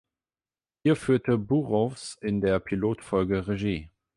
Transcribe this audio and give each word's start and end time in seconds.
Hier 0.81 0.95
führte 0.95 1.37
Burrows 1.37 2.17
in 2.21 2.41
der 2.41 2.59
Pilotfolge 2.59 3.45
Regie. 3.47 3.91